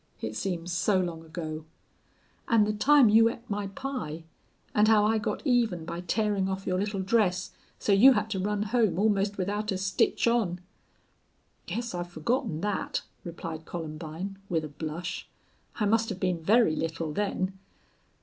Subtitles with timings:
[0.19, 1.63] "It seems so long ago."
[2.47, 4.23] "And the time you ate my pie,
[4.73, 8.39] and how I got even by tearing off your little dress, so you had to
[8.39, 10.59] run home almost without a stitch on?"
[11.67, 15.27] "Guess I've forgotten that," replied Columbine, with a blush.
[15.75, 17.59] "I must have been very little then."